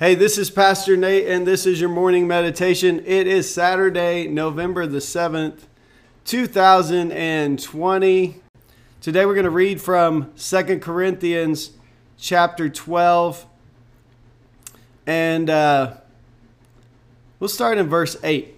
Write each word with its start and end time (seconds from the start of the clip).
Hey, 0.00 0.14
this 0.14 0.38
is 0.38 0.48
Pastor 0.48 0.96
Nate, 0.96 1.28
and 1.28 1.46
this 1.46 1.66
is 1.66 1.78
your 1.78 1.90
morning 1.90 2.26
meditation. 2.26 3.02
It 3.04 3.26
is 3.26 3.52
Saturday, 3.52 4.26
November 4.28 4.86
the 4.86 4.96
7th, 4.96 5.64
2020. 6.24 8.36
Today 9.02 9.26
we're 9.26 9.34
going 9.34 9.44
to 9.44 9.50
read 9.50 9.78
from 9.78 10.32
Second 10.36 10.80
Corinthians 10.80 11.72
chapter 12.16 12.70
12, 12.70 13.44
and 15.06 15.50
uh, 15.50 15.96
we'll 17.38 17.48
start 17.48 17.76
in 17.76 17.86
verse 17.86 18.16
8. 18.24 18.56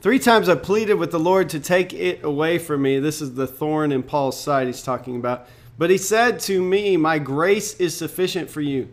Three 0.00 0.18
times 0.18 0.48
I 0.48 0.56
pleaded 0.56 0.94
with 0.94 1.12
the 1.12 1.20
Lord 1.20 1.48
to 1.50 1.60
take 1.60 1.94
it 1.94 2.24
away 2.24 2.58
from 2.58 2.82
me. 2.82 2.98
This 2.98 3.22
is 3.22 3.36
the 3.36 3.46
thorn 3.46 3.92
in 3.92 4.02
Paul's 4.02 4.42
side 4.42 4.66
he's 4.66 4.82
talking 4.82 5.14
about. 5.14 5.46
But 5.78 5.90
he 5.90 5.96
said 5.96 6.40
to 6.40 6.60
me, 6.60 6.96
My 6.96 7.20
grace 7.20 7.74
is 7.74 7.96
sufficient 7.96 8.50
for 8.50 8.60
you 8.60 8.88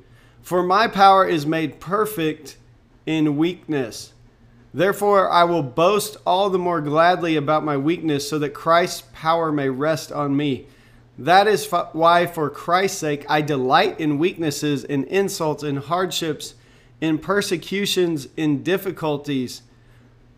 for 0.48 0.64
my 0.64 0.88
power 0.88 1.28
is 1.28 1.46
made 1.46 1.78
perfect 1.82 2.56
in 3.06 3.36
weakness. 3.36 4.14
Therefore, 4.74 5.30
I 5.30 5.44
will 5.44 5.62
boast 5.62 6.16
all 6.26 6.50
the 6.50 6.58
more 6.58 6.80
gladly 6.80 7.36
about 7.36 7.66
my 7.66 7.76
weakness, 7.76 8.30
so 8.30 8.40
that 8.40 8.54
Christ's 8.54 9.04
power 9.12 9.52
may 9.52 9.68
rest 9.68 10.10
on 10.10 10.38
me. 10.38 10.68
That 11.18 11.50
is 11.50 11.70
why, 11.92 12.28
for 12.28 12.50
Christ's 12.50 12.98
sake, 12.98 13.26
I 13.28 13.42
delight 13.42 14.00
in 14.00 14.20
weaknesses, 14.20 14.86
in 14.86 15.04
insults, 15.08 15.64
in 15.64 15.76
hardships, 15.76 16.54
in 17.02 17.18
persecutions, 17.18 18.30
in 18.38 18.64
difficulties. 18.64 19.64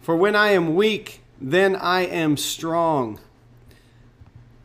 For 0.01 0.15
when 0.15 0.35
I 0.35 0.53
am 0.53 0.73
weak, 0.73 1.21
then 1.39 1.75
I 1.75 2.07
am 2.07 2.35
strong. 2.35 3.19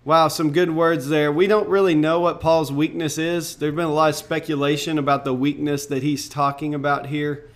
Wow, 0.06 0.28
some 0.28 0.52
good 0.52 0.70
words 0.70 1.08
there. 1.08 1.33
We 1.33 1.47
don't 1.47 1.66
really 1.66 1.94
know 1.94 2.20
what 2.20 2.38
Paul's 2.38 2.70
weakness 2.70 3.16
is. 3.16 3.56
There's 3.56 3.74
been 3.74 3.86
a 3.86 3.92
lot 3.92 4.11
of 4.11 4.16
speculation 4.16 4.98
about 4.98 5.24
the 5.24 5.33
weakness 5.33 5.86
that 5.86 6.02
he's 6.02 6.28
talking 6.28 6.74
about 6.74 7.06
here, 7.06 7.48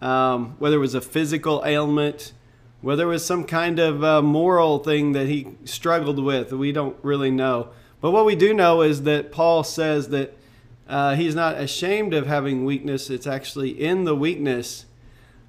um, 0.00 0.56
whether 0.58 0.74
it 0.74 0.80
was 0.80 0.96
a 0.96 1.00
physical 1.00 1.62
ailment, 1.64 2.32
whether 2.80 3.04
it 3.04 3.06
was 3.06 3.24
some 3.24 3.44
kind 3.44 3.78
of 3.78 4.02
uh, 4.02 4.20
moral 4.20 4.80
thing 4.80 5.12
that 5.12 5.28
he 5.28 5.46
struggled 5.64 6.18
with. 6.18 6.52
We 6.52 6.72
don't 6.72 6.96
really 7.04 7.30
know. 7.30 7.68
But 8.00 8.10
what 8.10 8.26
we 8.26 8.34
do 8.34 8.52
know 8.52 8.82
is 8.82 9.04
that 9.04 9.30
Paul 9.30 9.62
says 9.62 10.08
that 10.08 10.36
uh, 10.88 11.14
he's 11.14 11.36
not 11.36 11.54
ashamed 11.54 12.14
of 12.14 12.26
having 12.26 12.64
weakness. 12.64 13.10
It's 13.10 13.28
actually 13.28 13.80
in 13.80 14.02
the 14.02 14.16
weakness 14.16 14.86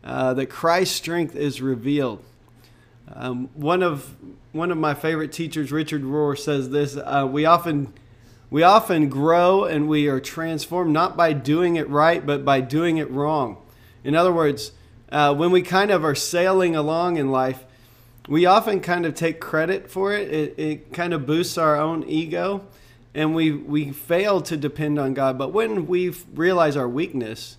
uh, 0.03 0.35
that 0.35 0.51
Christ's 0.51 0.97
strength 0.97 1.35
is 1.35 1.63
revealed. 1.63 2.23
Um, 3.11 3.49
one 3.55 3.81
of 3.81 4.15
one 4.53 4.71
of 4.71 4.77
my 4.77 4.93
favorite 4.93 5.31
teachers, 5.31 5.71
Richard 5.71 6.03
Rohr, 6.03 6.37
says 6.37 6.69
this: 6.69 6.95
uh, 6.95 7.27
we 7.29 7.45
often 7.45 7.91
we 8.49 8.61
often 8.61 9.09
grow 9.09 9.65
and 9.65 9.89
we 9.89 10.07
are 10.07 10.19
transformed 10.19 10.93
not 10.93 11.17
by 11.17 11.33
doing 11.33 11.75
it 11.75 11.89
right, 11.89 12.23
but 12.23 12.45
by 12.45 12.61
doing 12.61 12.97
it 12.97 13.09
wrong. 13.09 13.57
In 14.03 14.15
other 14.15 14.31
words, 14.31 14.71
uh, 15.11 15.33
when 15.33 15.49
we 15.49 15.63
kind 15.63 15.89
of 15.89 16.05
are 16.05 16.13
sailing 16.13 16.75
along 16.75 17.17
in 17.17 17.31
life, 17.31 17.65
we 18.27 18.45
often 18.45 18.79
kind 18.79 19.07
of 19.07 19.15
take 19.15 19.39
credit 19.39 19.89
for 19.89 20.13
it. 20.13 20.31
It, 20.31 20.59
it 20.59 20.93
kind 20.93 21.13
of 21.13 21.25
boosts 21.25 21.57
our 21.57 21.75
own 21.75 22.03
ego, 22.07 22.67
and 23.15 23.33
we 23.33 23.51
we 23.51 23.91
fail 23.91 24.39
to 24.41 24.55
depend 24.55 24.99
on 24.99 25.15
God. 25.15 25.35
But 25.35 25.51
when 25.51 25.87
we 25.87 26.09
realize 26.35 26.77
our 26.77 26.87
weakness, 26.87 27.57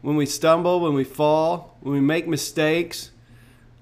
when 0.00 0.14
we 0.14 0.26
stumble, 0.26 0.78
when 0.78 0.94
we 0.94 1.02
fall, 1.02 1.76
when 1.80 1.92
we 1.92 2.00
make 2.00 2.28
mistakes 2.28 3.10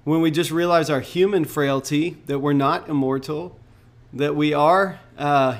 when 0.05 0.21
we 0.21 0.31
just 0.31 0.51
realize 0.51 0.89
our 0.89 1.01
human 1.01 1.43
frailty, 1.43 2.17
that 2.27 2.39
we're 2.39 2.53
not 2.53 2.87
immortal, 2.87 3.57
that 4.13 4.35
we 4.35 4.53
are 4.53 4.99
uh, 5.17 5.59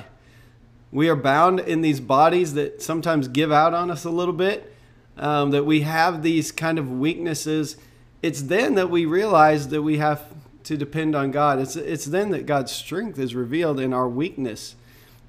we 0.92 1.08
are 1.08 1.16
bound 1.16 1.60
in 1.60 1.82
these 1.82 2.00
bodies 2.00 2.54
that 2.54 2.80
sometimes 2.80 3.28
give 3.28 3.50
out 3.50 3.74
on 3.74 3.90
us 3.90 4.04
a 4.04 4.10
little 4.10 4.32
bit, 4.32 4.72
um, 5.18 5.50
that 5.50 5.64
we 5.64 5.80
have 5.80 6.22
these 6.22 6.52
kind 6.52 6.78
of 6.78 6.90
weaknesses. 6.90 7.76
It's 8.22 8.42
then 8.42 8.76
that 8.76 8.88
we 8.88 9.04
realize 9.04 9.68
that 9.68 9.82
we 9.82 9.98
have 9.98 10.24
to 10.62 10.76
depend 10.76 11.16
on 11.16 11.32
God. 11.32 11.58
It's 11.58 11.74
it's 11.74 12.04
then 12.04 12.30
that 12.30 12.46
God's 12.46 12.70
strength 12.70 13.18
is 13.18 13.34
revealed 13.34 13.80
in 13.80 13.92
our 13.92 14.08
weakness, 14.08 14.76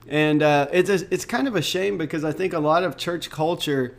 and 0.08 0.44
uh, 0.44 0.68
it's 0.72 0.92
a, 0.92 1.12
it's 1.12 1.26
kind 1.26 1.48
of 1.48 1.56
a 1.56 1.62
shame 1.64 1.98
because 1.98 2.24
I 2.24 2.32
think 2.32 2.54
a 2.54 2.60
lot 2.60 2.84
of 2.84 2.98
church 2.98 3.32
culture 3.32 3.96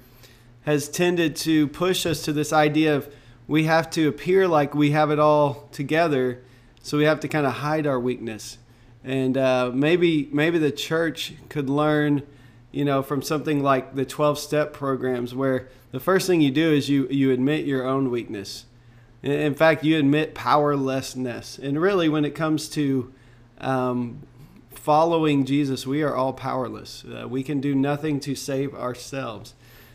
has 0.62 0.88
tended 0.88 1.34
to 1.34 1.66
push 1.66 2.06
us 2.06 2.22
to 2.22 2.32
this 2.32 2.52
idea 2.52 2.94
of 2.94 3.12
we 3.48 3.64
have 3.64 3.90
to 3.90 4.06
appear 4.06 4.46
like 4.46 4.74
we 4.74 4.92
have 4.92 5.10
it 5.10 5.18
all 5.18 5.68
together. 5.72 6.42
So 6.82 6.98
we 6.98 7.04
have 7.04 7.20
to 7.20 7.28
kind 7.28 7.46
of 7.46 7.54
hide 7.54 7.86
our 7.86 7.98
weakness. 7.98 8.58
And 9.02 9.36
uh, 9.36 9.72
maybe 9.74 10.28
maybe 10.32 10.58
the 10.58 10.70
church 10.70 11.32
could 11.48 11.70
learn, 11.70 12.22
you 12.70 12.84
know, 12.84 13.02
from 13.02 13.22
something 13.22 13.62
like 13.62 13.94
the 13.94 14.04
12 14.04 14.38
step 14.38 14.72
programs 14.72 15.34
where 15.34 15.68
the 15.90 16.00
first 16.00 16.26
thing 16.26 16.42
you 16.42 16.50
do 16.50 16.70
is 16.70 16.90
you, 16.90 17.08
you 17.08 17.32
admit 17.32 17.64
your 17.64 17.86
own 17.86 18.10
weakness. 18.10 18.66
In 19.22 19.54
fact, 19.54 19.82
you 19.82 19.98
admit 19.98 20.34
powerlessness. 20.34 21.58
And 21.58 21.80
really, 21.80 22.08
when 22.08 22.24
it 22.24 22.34
comes 22.34 22.68
to 22.70 23.12
um, 23.58 24.22
following 24.70 25.44
Jesus, 25.44 25.86
we 25.86 26.02
are 26.02 26.14
all 26.14 26.32
powerless. 26.32 27.04
Uh, 27.04 27.26
we 27.26 27.42
can 27.42 27.60
do 27.60 27.74
nothing 27.74 28.20
to 28.20 28.34
save 28.34 28.74
ourselves. 28.74 29.54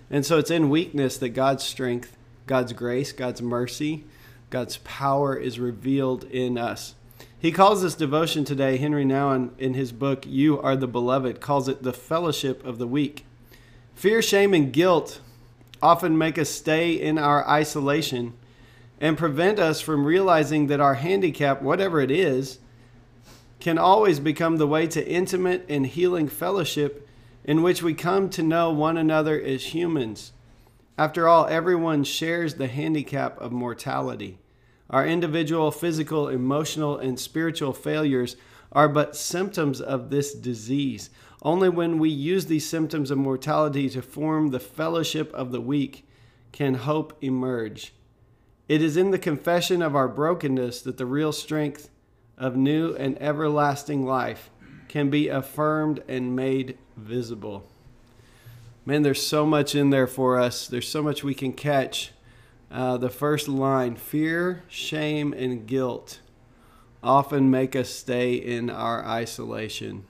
And 0.10 0.26
so 0.26 0.40
it's 0.40 0.52
in 0.52 0.70
weakness 0.70 1.18
that 1.18 1.30
God's 1.30 1.64
strength 1.64 2.18
God's 2.46 2.74
grace, 2.74 3.12
God's 3.12 3.42
mercy, 3.42 4.04
God's 4.50 4.78
power 4.78 5.36
is 5.36 5.60
revealed 5.60 6.26
in 6.26 6.58
us. 6.58 6.96
He 7.40 7.52
calls 7.52 7.82
this 7.82 7.96
devotion 7.96 8.46
today, 8.46 8.78
Henry 8.78 9.04
Nouwen, 9.04 9.52
in 9.58 9.74
his 9.74 9.92
book, 9.92 10.26
You 10.28 10.62
Are 10.62 10.76
the 10.76 10.88
Beloved, 10.88 11.42
calls 11.42 11.68
it 11.68 11.84
the 11.84 11.94
fellowship 11.94 12.66
of 12.66 12.78
the 12.78 12.88
weak. 12.88 13.26
Fear, 13.96 14.22
shame, 14.22 14.54
and 14.54 14.72
guilt 14.72 15.20
often 15.82 16.18
make 16.18 16.38
us 16.38 16.50
stay 16.50 16.94
in 16.94 17.18
our 17.18 17.48
isolation 17.48 18.34
and 19.02 19.18
prevent 19.18 19.60
us 19.60 19.82
from 19.82 20.06
realizing 20.06 20.68
that 20.68 20.80
our 20.80 20.94
handicap, 20.94 21.62
whatever 21.62 22.00
it 22.00 22.12
is, 22.12 22.60
can 23.60 23.78
always 23.78 24.20
become 24.20 24.58
the 24.58 24.68
way 24.68 24.88
to 24.88 25.06
intimate 25.06 25.66
and 25.68 25.88
healing 25.88 26.28
fellowship 26.28 27.08
in 27.44 27.62
which 27.62 27.84
we 27.84 27.94
come 27.94 28.30
to 28.30 28.44
know 28.44 28.72
one 28.72 28.98
another 28.98 29.42
as 29.42 29.74
humans 29.74 30.32
after 30.98 31.28
all, 31.28 31.48
everyone 31.48 32.04
shares 32.04 32.56
the 32.56 32.68
handicap 32.68 33.40
of 33.40 33.52
mortality. 33.52 34.38
Our 34.90 35.08
individual 35.08 35.72
physical, 35.72 36.28
emotional, 36.28 36.98
and 36.98 37.20
spiritual 37.20 37.74
failures 37.74 38.36
are 38.72 38.88
but 38.88 39.16
symptoms 39.16 39.82
of 39.82 40.10
this 40.10 40.34
disease. 40.36 41.10
Only 41.42 41.70
when 41.70 41.98
we 41.98 42.10
use 42.10 42.46
these 42.46 42.68
symptoms 42.70 43.10
of 43.10 43.18
mortality 43.18 43.90
to 43.90 44.02
form 44.02 44.50
the 44.50 44.60
fellowship 44.60 45.34
of 45.34 45.52
the 45.52 45.62
weak 45.62 46.08
can 46.52 46.76
hope 46.76 47.18
emerge. 47.22 47.94
It 48.68 48.82
is 48.82 48.96
in 48.96 49.12
the 49.12 49.20
confession 49.20 49.82
of 49.82 49.96
our 49.96 50.08
brokenness 50.08 50.82
that 50.84 50.98
the 50.98 51.06
real 51.06 51.32
strength 51.32 51.90
of 52.38 52.56
new 52.56 52.96
and 52.96 53.20
everlasting 53.22 54.06
life 54.06 54.52
can 54.88 55.10
be 55.10 55.28
affirmed 55.28 56.04
and 56.08 56.36
made 56.36 56.78
visible 56.96 57.68
man, 58.86 59.02
there's 59.02 59.26
so 59.26 59.46
much 59.46 59.76
in 59.76 59.90
there 59.90 60.08
for 60.08 60.40
us. 60.40 60.68
There's 60.68 60.88
so 60.88 61.02
much 61.02 61.24
we 61.24 61.34
can 61.34 61.54
catch. 61.54 62.12
Uh, 62.72 62.98
the 62.98 63.10
first 63.10 63.48
line 63.48 63.96
fear, 63.96 64.64
shame, 64.68 65.32
and 65.34 65.68
guilt 65.68 66.20
often 67.04 67.52
make 67.52 67.76
us 67.76 67.90
stay 67.90 68.34
in 68.34 68.70
our 68.70 69.06
isolation. 69.06 70.06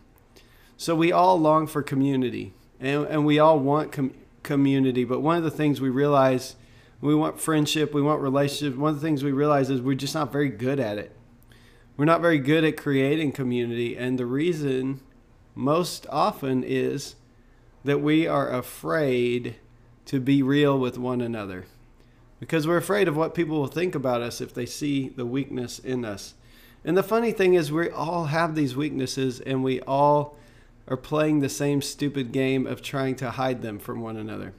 So 0.78 0.96
we 0.96 1.12
all 1.12 1.40
long 1.40 1.68
for 1.68 1.82
community 1.82 2.54
and, 2.80 3.06
and 3.08 3.26
we 3.26 3.40
all 3.40 3.60
want 3.60 3.92
com- 3.92 4.14
community. 4.44 5.04
But 5.04 5.22
one 5.22 5.38
of 5.38 5.44
the 5.44 5.52
things 5.52 5.82
we 5.82 5.90
realize 5.90 6.56
we 7.02 7.16
want 7.16 7.40
friendship, 7.40 7.94
we 7.94 8.02
want 8.02 8.22
relationships. 8.22 8.78
One 8.78 8.92
of 8.92 9.02
the 9.02 9.06
things 9.06 9.24
we 9.24 9.34
realize 9.34 9.70
is 9.70 9.82
we're 9.82 9.96
just 9.96 10.16
not 10.16 10.32
very 10.32 10.50
good 10.50 10.80
at 10.80 10.98
it. 10.98 11.14
We're 11.98 12.06
not 12.06 12.22
very 12.22 12.40
good 12.40 12.64
at 12.64 12.78
creating 12.78 13.34
community. 13.34 13.98
And 13.98 14.18
the 14.18 14.26
reason 14.26 15.02
most 15.54 16.08
often 16.10 16.64
is 16.64 17.16
that 17.84 18.02
we 18.02 18.28
are 18.28 18.50
afraid 18.50 19.56
to 20.06 20.20
be 20.20 20.42
real 20.42 20.78
with 20.78 20.98
one 20.98 21.22
another 21.22 21.66
because 22.40 22.68
we're 22.68 22.78
afraid 22.78 23.08
of 23.08 23.16
what 23.16 23.34
people 23.34 23.60
will 23.60 23.68
think 23.68 23.96
about 23.96 24.22
us 24.22 24.42
if 24.42 24.54
they 24.54 24.66
see 24.66 25.10
the 25.10 25.26
weakness 25.26 25.80
in 25.80 26.04
us. 26.04 26.34
And 26.84 26.98
the 26.98 27.04
funny 27.04 27.32
thing 27.32 27.54
is, 27.54 27.72
we 27.72 27.90
all 27.90 28.26
have 28.26 28.56
these 28.56 28.76
weaknesses 28.76 29.40
and 29.40 29.64
we 29.64 29.80
all 29.82 30.38
are 30.88 30.98
playing 30.98 31.40
the 31.40 31.48
same 31.48 31.82
stupid 31.82 32.34
game 32.34 32.68
of 32.68 32.82
trying 32.82 33.16
to 33.16 33.32
hide 33.32 33.62
them 33.62 33.80
from 33.80 34.02
one 34.02 34.18
another. 34.18 34.54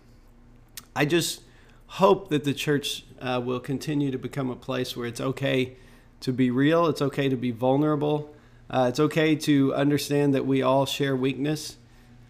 I 0.96 1.04
just 1.04 1.42
hope 1.86 2.30
that 2.30 2.44
the 2.44 2.54
church 2.54 3.04
uh, 3.20 3.40
will 3.44 3.60
continue 3.60 4.10
to 4.10 4.18
become 4.18 4.50
a 4.50 4.56
place 4.56 4.96
where 4.96 5.06
it's 5.06 5.20
okay 5.20 5.76
to 6.20 6.32
be 6.32 6.50
real. 6.50 6.86
It's 6.86 7.02
okay 7.02 7.28
to 7.28 7.36
be 7.36 7.50
vulnerable. 7.50 8.34
Uh, 8.70 8.86
it's 8.88 9.00
okay 9.00 9.36
to 9.36 9.74
understand 9.74 10.34
that 10.34 10.46
we 10.46 10.62
all 10.62 10.86
share 10.86 11.14
weakness, 11.14 11.76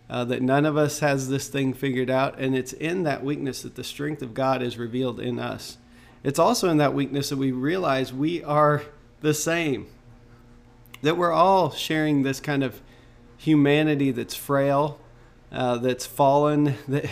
uh, 0.08 0.24
that 0.24 0.42
none 0.42 0.66
of 0.66 0.76
us 0.76 1.00
has 1.00 1.28
this 1.28 1.48
thing 1.48 1.72
figured 1.72 2.10
out. 2.10 2.38
And 2.38 2.54
it's 2.54 2.72
in 2.72 3.04
that 3.04 3.24
weakness 3.24 3.62
that 3.62 3.74
the 3.74 3.84
strength 3.84 4.22
of 4.22 4.34
God 4.34 4.62
is 4.62 4.76
revealed 4.76 5.20
in 5.20 5.38
us. 5.38 5.78
It's 6.22 6.38
also 6.38 6.70
in 6.70 6.78
that 6.78 6.94
weakness 6.94 7.28
that 7.30 7.36
we 7.36 7.52
realize 7.52 8.12
we 8.12 8.42
are 8.42 8.82
the 9.20 9.34
same, 9.34 9.86
that 11.02 11.16
we're 11.16 11.32
all 11.32 11.70
sharing 11.70 12.22
this 12.22 12.40
kind 12.40 12.62
of 12.62 12.80
humanity 13.36 14.10
that's 14.10 14.34
frail, 14.34 14.98
uh, 15.52 15.76
that's 15.78 16.06
fallen, 16.06 16.76
that, 16.88 17.06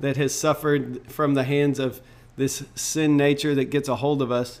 that 0.00 0.16
has 0.16 0.34
suffered 0.34 1.10
from 1.10 1.34
the 1.34 1.44
hands 1.44 1.78
of 1.78 2.00
this 2.36 2.64
sin 2.74 3.16
nature 3.16 3.54
that 3.54 3.66
gets 3.66 3.88
a 3.88 3.96
hold 3.96 4.22
of 4.22 4.30
us. 4.30 4.60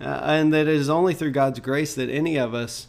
Uh, 0.00 0.20
and 0.24 0.52
that 0.52 0.62
it 0.62 0.74
is 0.74 0.90
only 0.90 1.14
through 1.14 1.30
God's 1.30 1.60
grace 1.60 1.94
that 1.94 2.10
any 2.10 2.36
of 2.36 2.52
us 2.52 2.88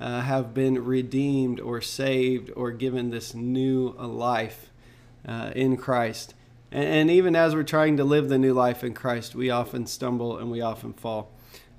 uh, 0.00 0.22
have 0.22 0.54
been 0.54 0.84
redeemed 0.84 1.60
or 1.60 1.80
saved 1.80 2.50
or 2.56 2.72
given 2.72 3.10
this 3.10 3.34
new 3.34 3.90
life 3.98 4.70
uh, 5.28 5.52
in 5.54 5.76
Christ. 5.76 6.34
And, 6.72 6.84
and 6.84 7.10
even 7.10 7.36
as 7.36 7.54
we're 7.54 7.62
trying 7.62 7.96
to 7.98 8.04
live 8.04 8.28
the 8.28 8.38
new 8.38 8.54
life 8.54 8.82
in 8.82 8.94
Christ, 8.94 9.34
we 9.34 9.50
often 9.50 9.86
stumble 9.86 10.38
and 10.38 10.50
we 10.50 10.60
often 10.60 10.92
fall. 10.92 11.30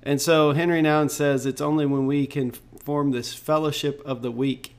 And 0.02 0.20
so 0.20 0.52
Henry 0.52 0.82
Nouwen 0.82 1.10
says 1.10 1.44
it's 1.46 1.60
only 1.60 1.86
when 1.86 2.06
we 2.06 2.26
can 2.26 2.52
form 2.84 3.10
this 3.10 3.34
fellowship 3.34 4.00
of 4.04 4.22
the 4.22 4.30
weak. 4.30 4.74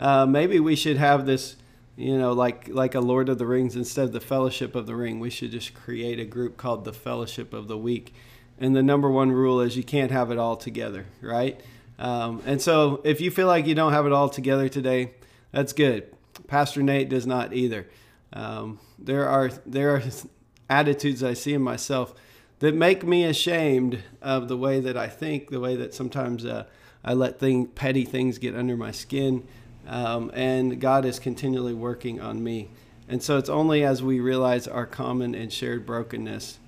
Uh, 0.00 0.26
maybe 0.26 0.58
we 0.58 0.76
should 0.76 0.96
have 0.96 1.26
this 1.26 1.56
you 1.98 2.16
know, 2.16 2.32
like 2.32 2.68
like 2.68 2.94
a 2.94 3.00
Lord 3.00 3.28
of 3.28 3.38
the 3.38 3.46
Rings 3.46 3.74
instead 3.74 4.04
of 4.04 4.12
the 4.12 4.20
Fellowship 4.20 4.76
of 4.76 4.86
the 4.86 4.94
Ring. 4.94 5.18
We 5.18 5.30
should 5.30 5.50
just 5.50 5.74
create 5.74 6.20
a 6.20 6.24
group 6.24 6.56
called 6.56 6.84
the 6.84 6.92
Fellowship 6.92 7.52
of 7.52 7.66
the 7.66 7.76
Weak. 7.76 8.14
And 8.60 8.74
the 8.74 8.84
number 8.84 9.10
one 9.10 9.32
rule 9.32 9.60
is 9.60 9.76
you 9.76 9.82
can't 9.82 10.12
have 10.12 10.30
it 10.30 10.38
all 10.38 10.56
together, 10.56 11.06
right? 11.20 11.60
Um, 11.98 12.42
and 12.46 12.60
so 12.62 13.00
if 13.04 13.20
you 13.20 13.30
feel 13.30 13.46
like 13.46 13.66
you 13.66 13.74
don't 13.74 13.92
have 13.92 14.06
it 14.06 14.12
all 14.12 14.28
together 14.28 14.68
today, 14.68 15.12
that's 15.52 15.72
good. 15.72 16.14
Pastor 16.46 16.82
Nate 16.82 17.08
does 17.08 17.26
not 17.26 17.52
either. 17.52 17.86
Um, 18.32 18.78
there 18.98 19.28
are 19.28 19.50
there 19.66 19.96
are 19.96 20.02
attitudes 20.70 21.22
I 21.22 21.34
see 21.34 21.54
in 21.54 21.62
myself 21.62 22.14
that 22.60 22.74
make 22.74 23.04
me 23.04 23.24
ashamed 23.24 24.02
of 24.20 24.48
the 24.48 24.56
way 24.56 24.80
that 24.80 24.96
I 24.96 25.08
think, 25.08 25.50
the 25.50 25.60
way 25.60 25.76
that 25.76 25.94
sometimes 25.94 26.44
uh, 26.44 26.64
I 27.04 27.14
let 27.14 27.38
thing, 27.38 27.66
petty 27.66 28.04
things 28.04 28.38
get 28.38 28.54
under 28.54 28.76
my 28.76 28.90
skin. 28.90 29.46
Um, 29.86 30.30
and 30.34 30.80
God 30.80 31.04
is 31.04 31.18
continually 31.18 31.72
working 31.72 32.20
on 32.20 32.42
me. 32.42 32.68
And 33.08 33.22
so 33.22 33.38
it's 33.38 33.48
only 33.48 33.84
as 33.84 34.02
we 34.02 34.20
realize 34.20 34.68
our 34.68 34.84
common 34.84 35.34
and 35.34 35.50
shared 35.50 35.86
brokenness 35.86 36.58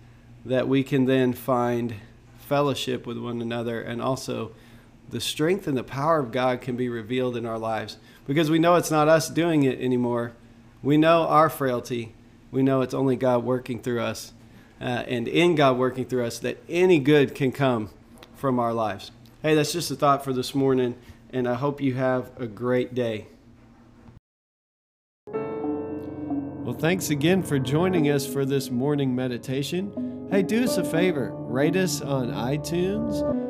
that 0.46 0.68
we 0.68 0.82
can 0.82 1.04
then 1.04 1.34
find 1.34 1.96
fellowship 2.38 3.06
with 3.06 3.18
one 3.18 3.42
another 3.42 3.82
and 3.82 4.00
also 4.00 4.52
the 5.10 5.20
strength 5.20 5.66
and 5.66 5.76
the 5.76 5.84
power 5.84 6.18
of 6.18 6.32
God 6.32 6.60
can 6.60 6.76
be 6.76 6.88
revealed 6.88 7.36
in 7.36 7.46
our 7.46 7.58
lives 7.58 7.98
because 8.26 8.50
we 8.50 8.58
know 8.58 8.76
it's 8.76 8.90
not 8.90 9.08
us 9.08 9.28
doing 9.28 9.64
it 9.64 9.80
anymore. 9.80 10.32
We 10.82 10.96
know 10.96 11.26
our 11.26 11.50
frailty. 11.50 12.14
We 12.50 12.62
know 12.62 12.80
it's 12.80 12.94
only 12.94 13.16
God 13.16 13.44
working 13.44 13.82
through 13.82 14.00
us 14.00 14.32
uh, 14.80 15.04
and 15.06 15.28
in 15.28 15.54
God 15.54 15.76
working 15.78 16.04
through 16.04 16.24
us 16.24 16.38
that 16.40 16.58
any 16.68 16.98
good 16.98 17.34
can 17.34 17.52
come 17.52 17.90
from 18.34 18.58
our 18.58 18.72
lives. 18.72 19.10
Hey, 19.42 19.54
that's 19.54 19.72
just 19.72 19.90
a 19.90 19.96
thought 19.96 20.24
for 20.24 20.32
this 20.32 20.54
morning 20.54 20.96
and 21.32 21.48
I 21.48 21.54
hope 21.54 21.80
you 21.80 21.94
have 21.94 22.30
a 22.38 22.46
great 22.46 22.94
day. 22.94 23.26
Well, 25.32 26.78
thanks 26.78 27.10
again 27.10 27.42
for 27.42 27.58
joining 27.58 28.08
us 28.10 28.26
for 28.26 28.44
this 28.44 28.70
morning 28.70 29.14
meditation. 29.14 30.28
Hey, 30.30 30.42
do 30.42 30.62
us 30.62 30.76
a 30.76 30.84
favor 30.84 31.32
rate 31.32 31.74
us 31.74 32.00
on 32.00 32.30
iTunes 32.30 33.49